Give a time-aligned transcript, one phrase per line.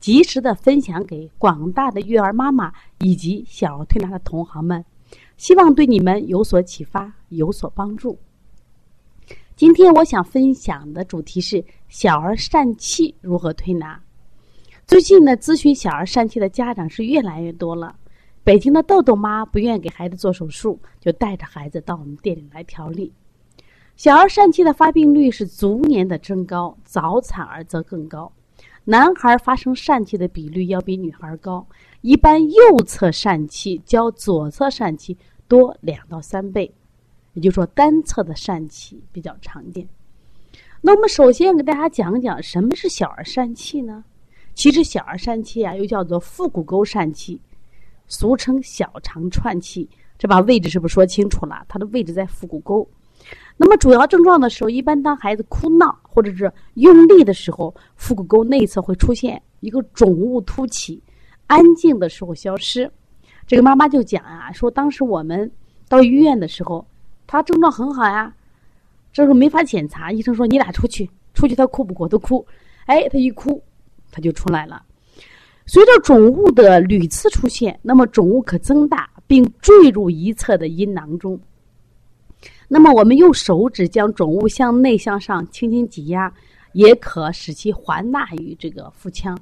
[0.00, 4.82] 及时的分享给广大的育儿妈妈以及小儿推拿的同行们，
[5.36, 8.18] 希望对你们有所启发，有所帮助。
[9.54, 14.00] 今天我想分享的主题是小儿疝气如何推拿。
[14.86, 17.94] 最近呢，咨询小儿疝气的家长是越来越多了。
[18.42, 23.12] 北京的豆豆妈不愿意给孩子做手术，就带着孩子到我们店里来调理。
[23.96, 28.32] 小儿疝气的发病率是逐年的增高，早产儿则更高。
[28.90, 31.64] 男孩发生疝气的比率要比女孩高，
[32.00, 36.74] 一般右侧疝气较左侧疝气多两到三倍，
[37.34, 39.88] 也就是说单侧的疝气比较常见。
[40.80, 44.02] 那我们首先给大家讲讲什么是小儿疝气呢？
[44.54, 47.40] 其实小儿疝气啊，又叫做腹股沟疝气，
[48.08, 49.88] 俗称小肠串气。
[50.18, 51.64] 这把位置是不是说清楚了？
[51.68, 52.88] 它的位置在腹股沟。
[53.56, 61.02] 那么主要症状的时候，一般当孩子哭闹或者是用力的时候，腹股沟内侧会出现一个肿物凸起，
[61.46, 62.90] 安静的时候消失。
[63.46, 65.50] 这个妈妈就讲啊，说当时我们
[65.88, 66.86] 到医院的时候，
[67.26, 68.32] 他症状很好呀，
[69.12, 72.46] 这时候没法检查，医生说你俩出去，出去他哭不哭都哭，
[72.86, 73.62] 哎，他一哭
[74.10, 74.82] 他就出来了。
[75.66, 81.38] 随着肿物的屡次出现，那么肿物可增大并坠入一侧的阴囊中。
[82.68, 86.32] 那么，我们用手指将肿物向内向上轻轻挤压，
[86.72, 89.36] 也可使其还纳于这个腹腔，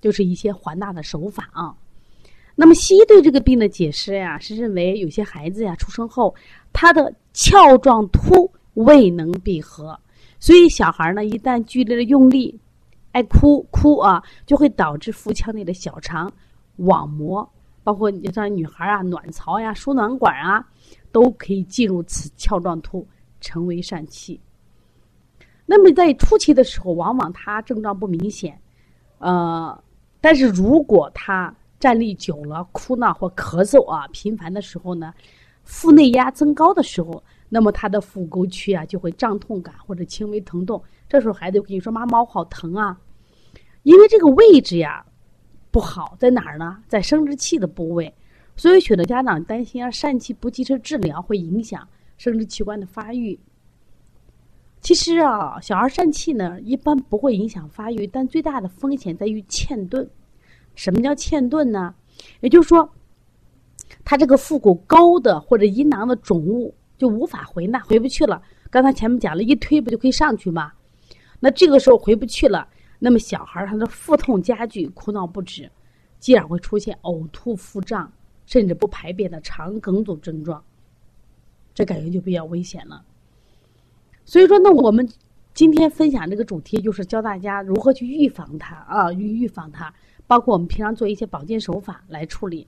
[0.00, 1.74] 就是一些还纳的手法啊。
[2.56, 6.34] 那么，西医对这个病的解释呀，是认为有些孩子呀出生后，
[6.72, 9.98] 他的鞘状突未能闭合，
[10.40, 12.58] 所以小孩呢一旦剧烈的用力，
[13.12, 16.32] 爱哭哭啊，就会导致腹腔内的小肠
[16.76, 17.48] 网膜，
[17.84, 20.66] 包括你像女孩啊卵巢呀、输卵管啊。
[21.14, 23.06] 都可以进入此鞘状突，
[23.40, 24.40] 成为疝气。
[25.64, 28.60] 那么在初期的时候，往往他症状不明显，
[29.18, 29.80] 呃，
[30.20, 35.14] 但是如果他站立久了、哭闹或咳嗽啊频繁的时候呢，
[35.62, 40.82] 腹内压增高的时候，那么他的腹沟区啊就会胀痛感或者轻微疼痛。
[41.08, 42.98] 这时候孩子跟你说：“妈妈，我好疼啊！”
[43.84, 45.06] 因为这个位置呀
[45.70, 46.82] 不好，在哪儿呢？
[46.88, 48.12] 在生殖器的部位。
[48.56, 53.38] 所以，许多家长担心啊，疝气不及时治疗会影响生殖器官的发育。
[54.80, 60.08] 其实啊，小儿疝气呢，一般不会影响发育，但最大的风险在于嵌顿。
[60.74, 61.94] 什么叫嵌顿呢？
[62.40, 62.88] 也就是说，
[64.04, 68.40] 它这个腹股沟的或者阴囊的肿物就无法回纳，回不去了。
[68.70, 70.72] 刚才前面讲了一推，不就可以上去吗？
[71.40, 75.70] 那这个时候回不去了，那么小孩他的腹痛加剧，哭闹不止，
[76.20, 78.12] 继而会出现呕吐、腹胀。
[78.46, 80.62] 甚至不排便的肠梗阻症状，
[81.74, 83.04] 这感觉就比较危险了。
[84.24, 85.08] 所以说，那我们
[85.52, 89.92] 今天分享这个主题，就是教大家如何去预防它啊，预预防它，
[90.26, 92.66] 包括我们平常做一些保健手法来处理。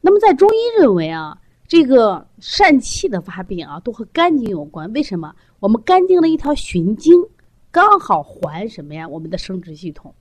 [0.00, 4.92] 那么，在中医认为啊，这个疝气的发病啊，都和肝经有关。
[4.92, 5.34] 为什么？
[5.60, 7.24] 我们肝经的一条循经
[7.70, 9.08] 刚好还什么呀？
[9.08, 10.14] 我们的生殖系统。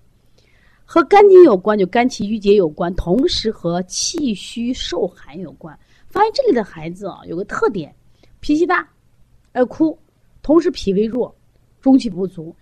[0.93, 5.73] 和肝经有关，就肝气郁结有关，同时和气虚受寒有关。
[6.09, 7.95] 发现这里的孩子啊，有个特点，
[8.41, 8.85] 脾气大，
[9.53, 9.97] 爱哭，
[10.41, 11.33] 同时脾胃弱，
[11.79, 12.53] 中气不足。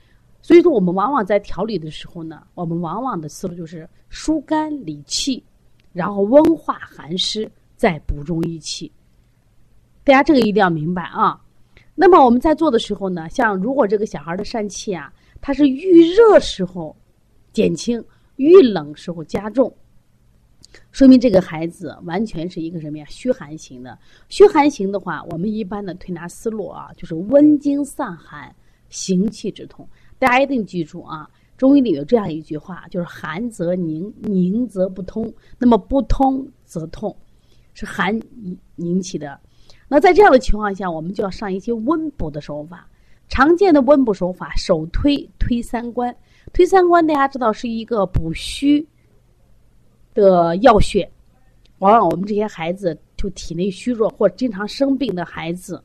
[0.43, 5.43] 所以说，我们往往在调理的时候呢，我们往往的思路就是疏肝理气，
[5.91, 8.91] 然后温化寒湿，再补中益气。
[10.03, 11.41] 大家这个一定要明白啊。
[11.95, 15.11] 那么我们在做的时候呢，像如果这个小孩的疝气啊，
[15.41, 16.95] 他是遇热时候
[17.51, 17.99] 减轻。
[18.39, 19.75] 遇冷时候加重，
[20.93, 23.05] 说明这个孩子完全是一个什么呀？
[23.09, 23.99] 虚寒型的。
[24.29, 28.55] 虚寒型的话，我们一般的推拿思路啊，就是温经散寒，
[28.89, 29.85] 行气止痛。
[30.17, 35.29] 大家一定记住啊，中医里有这样一句话，就是寒则凝，凝则不通。
[35.57, 37.13] 那么不通则痛，
[37.73, 38.17] 是寒
[38.77, 39.37] 引起的。
[39.89, 42.87] 那在这样的情况下，我们就要上一些温补的手法。
[43.27, 46.15] 常见的温补手法，手推推三关。
[46.53, 48.85] 推三关，大家知道是一个补虚
[50.13, 51.09] 的要穴。
[51.79, 55.81] 往往我们这些孩子就体内虚弱或经常生病的孩子，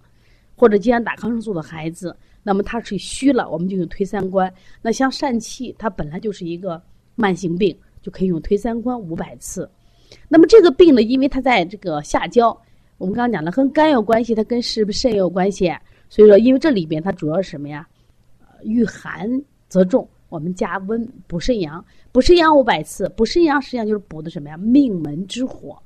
[0.57, 4.53] 或者经常打抗生素的孩子，那么他是虚了，我们就用推三关。
[4.83, 6.83] 那像疝气，它本来就是一个
[7.15, 9.71] 慢性病，就可以用推三关五百次。
[10.29, 12.49] 那么这个病呢，因为它在这个下焦，
[12.99, 15.73] 我们刚刚讲了，跟肝有关系，它跟是不是肾有关系？
[16.09, 17.87] 所以说，因为这里边它主要是什么呀？
[18.63, 19.31] 遇寒
[19.69, 24.57] 则重，我们加温补肾阳，补肾阳五百次，补肾阳实际上就是补的什么呀？
[24.57, 25.81] 命门之火，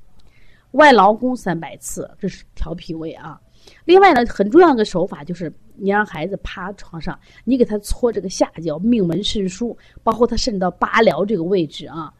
[0.71, 3.39] 外劳宫三百次，这是调脾胃啊。
[3.85, 12.11] 另外呢，很重要的手法就是，你让孩子趴床上，你给他搓这个下焦，命门肾腧，包括他肾到八髎这个位置啊，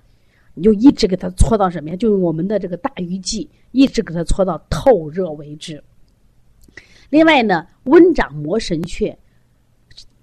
[0.53, 1.95] 你就一直给他搓到什么呀？
[1.95, 5.83] 就用我们的这个大鱼际，一直给他搓到透热为止。
[7.09, 9.15] 另外呢，温掌摩神阙，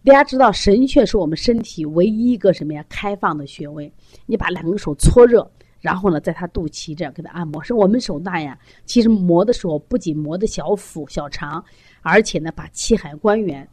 [0.06, 2.84] 大家知道神阙是我们身体唯一一个什么呀？
[2.88, 3.92] 开放的穴位。
[4.24, 5.50] 你把两个手搓热，
[5.80, 7.60] 然后呢，在他肚脐这样给他按摩。
[7.60, 11.62] 是我们手大呀，其实磨的时候不仅磨的小腹、小肠，
[12.02, 13.68] 而且呢，把气海、关元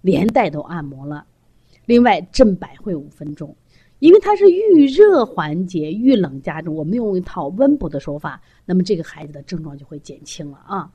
[0.00, 1.24] 连带都按摩了。
[1.84, 3.56] 另外，镇百会五分钟，
[4.00, 6.74] 因为它是遇热缓解、遇冷加重。
[6.74, 10.90] 我们用一套温补的手法，那么这个孩子的症状就会减轻了啊。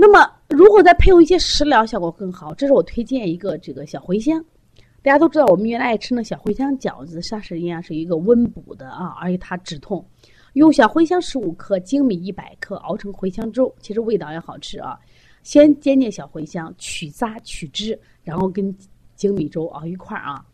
[0.00, 2.54] 那么，如果再配用一些食疗，效果更好。
[2.54, 4.42] 这是我推荐一个这个小茴香。
[5.02, 10.04] 大家都知道，我们原来爱吃那小茴香饺子，它实际上是一个温补的啊，而且它止痛。
[10.52, 14.96] 用小茴香十五克、粳米一百克熬成茴香粥，其实味道也好吃啊。
[15.42, 18.72] 先煎煎小茴香，取渣取汁，然后跟
[19.16, 20.44] 粳米粥熬一块儿啊。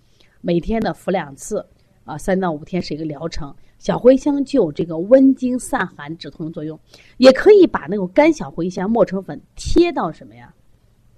[0.41, 1.63] 每天呢服两次，
[2.05, 3.55] 啊，三到五天是一个疗程。
[3.79, 6.79] 小茴香就有这个温经散寒、止痛的作用，
[7.19, 10.55] 也可以把那种干小茴香磨成粉贴到什么呀？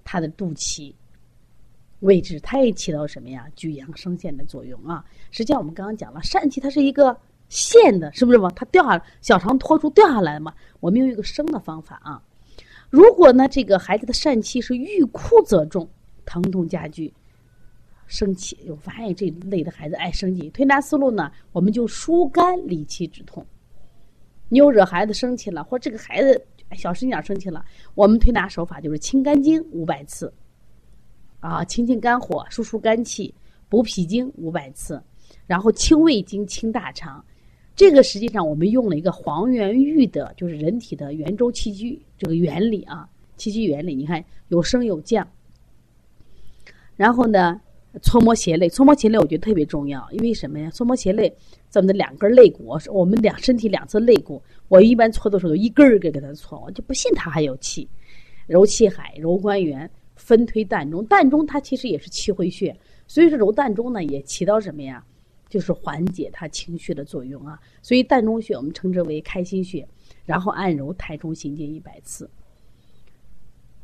[0.03, 0.93] 它的肚脐
[2.01, 3.47] 位置，它也起到什么呀？
[3.55, 5.05] 举阳生线的作用啊！
[5.31, 7.17] 实际上我们刚刚讲了，疝气它是一个
[7.49, 8.51] 线的，是不是嘛？
[8.57, 10.53] 它掉下小肠脱出掉下来嘛？
[10.81, 12.23] 我们用一个生的方法啊。
[12.91, 15.89] 如果呢，这个孩子的疝气是欲哭则重，
[16.25, 17.13] 疼痛加剧。
[18.07, 20.49] 生气，我发现这类的孩子爱生气。
[20.51, 23.45] 推拿思路呢，我们就疏肝理气止痛。
[24.49, 27.65] 你又惹孩子生气了，或这个孩子小声点生气了，
[27.95, 30.33] 我们推拿手法就是清肝经五百次，
[31.41, 33.35] 啊，清清肝火，疏疏肝气，
[33.69, 35.03] 补脾经五百次，
[35.47, 37.25] 然后清胃经、清大肠。
[37.75, 43.97] 这个实际上我们用了一个黄元玉的，就是人体的圆周气机这个原理啊，气机原理。
[43.97, 45.27] 你看有升有降，
[46.95, 47.61] 然后呢？
[48.03, 50.71] 搓摩胁肋，搓摩胁肋，我觉得特别重要，因为什么呀？
[50.71, 51.35] 搓摩胁肋，
[51.69, 57.89] 咱们的两根肋骨，我们两身体两侧肋骨，我一般搓的时候一根儿根给它搓，我就不信它还有气。
[58.47, 62.77] 揉气海，揉关元，分推膻中，膻中它其实也是气会穴，
[63.07, 65.05] 所以说揉膻中呢也起到什么呀？
[65.49, 67.59] 就是缓解他情绪的作用啊。
[67.81, 69.87] 所以膻中穴我们称之为开心穴，
[70.25, 72.29] 然后按揉太冲、行间一百次。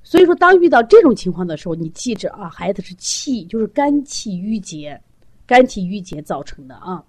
[0.04, 5.00] 所以说，当遇到这种情况的时候，你记着啊，孩子是气，就是肝气郁结，
[5.46, 7.02] 肝气郁结造成的啊。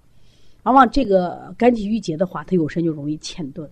[0.64, 3.70] 往往这个肝气郁结的话，他有时就容易欠顿。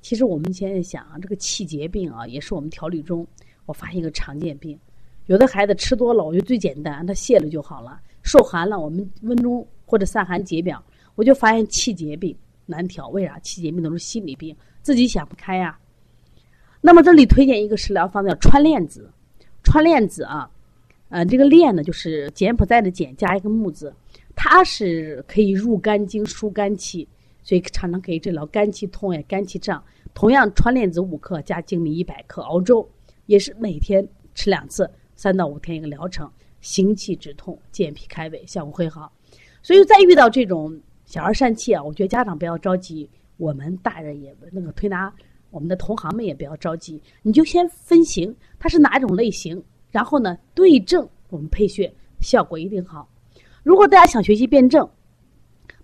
[0.00, 3.26] 其实我们现在想啊，这个气结病啊，也是我们调理中
[3.66, 4.78] 我发现一个常见病。
[5.26, 8.00] 有的孩子吃多了，我觉得最简单，他泻了就好了。
[8.22, 10.82] 受寒了，我们温中或者散寒解表，
[11.16, 12.34] 我就发现气结病
[12.64, 13.08] 难调。
[13.08, 13.38] 为啥？
[13.40, 15.78] 气结病都是心理病，自己想不开呀。
[16.80, 19.10] 那么这里推荐一个食疗方子叫川链子，
[19.64, 20.48] 川链子啊，
[21.08, 23.92] 呃，这个链呢就是柬埔寨的柬加一个木字，
[24.36, 27.06] 它是可以入肝经疏肝气，
[27.42, 29.82] 所以常常可以治疗肝气痛呀、肝气胀。
[30.14, 32.88] 同样，川链子五克加粳米一百克熬粥，
[33.26, 36.30] 也是每天吃两次，三到五天一个疗程，
[36.60, 39.12] 行气止痛、健脾开胃，效果会好。
[39.62, 45.12] 所以，再遇到这种小儿疝气啊，我觉得家长不要着急，我们大人也那个推拿。
[45.50, 53.08] 我们的同行们也不要着急，你就先分型，它是哪种类型，然后呢对症我们配穴，效果一定好。
[53.62, 54.88] 如果大家想学习辩证，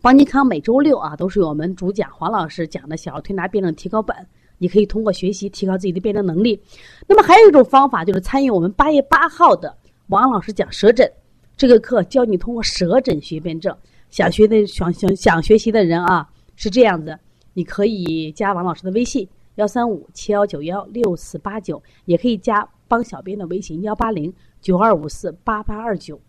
[0.01, 4.15] 邦尼康每周六啊都是我们主讲黄老师讲的小儿推拿辩证提高本，
[4.59, 6.61] 你可以通过学习提高自己的辩证能力。
[7.07, 9.75] 那么还有一种方法就是参与我们八月八号的
[10.09, 11.11] 王老师讲舌诊
[11.57, 13.75] 这个课，教你通过舌诊学辩证。
[14.11, 17.19] 想学的想想想学习的人啊是这样子，
[17.53, 19.27] 你可以加王老师的微信。
[19.57, 26.21] 幺三五七幺九幺六四八九，也可以加帮小编的微信幺八零九二五四八八二九。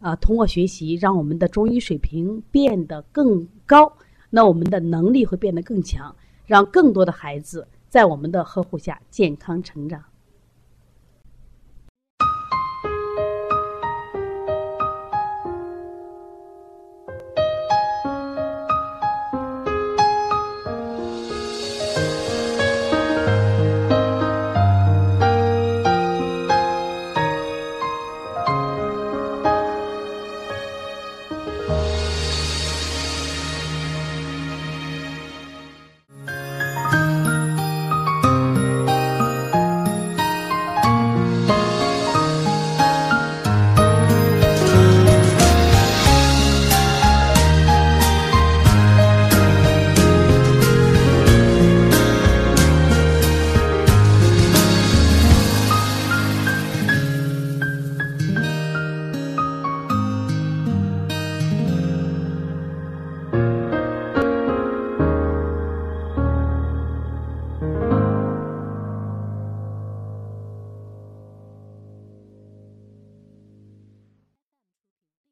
[0.00, 3.90] 啊，通过学习，让我们的中医水平变得更高，
[4.30, 6.14] 那我们的能力会变得更强，
[6.46, 10.02] 让更多的孩子在我们的呵护下健康成长。